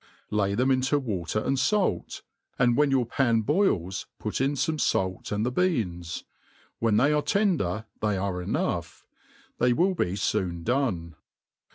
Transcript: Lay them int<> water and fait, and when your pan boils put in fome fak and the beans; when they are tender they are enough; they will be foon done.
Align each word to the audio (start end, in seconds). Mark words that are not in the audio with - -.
Lay 0.31 0.55
them 0.55 0.69
int<> 0.71 0.99
water 0.99 1.41
and 1.43 1.59
fait, 1.59 2.23
and 2.57 2.75
when 2.75 2.89
your 2.89 3.05
pan 3.05 3.41
boils 3.41 4.07
put 4.17 4.41
in 4.41 4.53
fome 4.53 4.77
fak 4.79 5.31
and 5.31 5.45
the 5.45 5.51
beans; 5.51 6.23
when 6.79 6.97
they 6.97 7.13
are 7.13 7.21
tender 7.21 7.85
they 8.01 8.17
are 8.17 8.41
enough; 8.41 9.05
they 9.59 9.73
will 9.73 9.93
be 9.93 10.15
foon 10.15 10.63
done. 10.63 11.13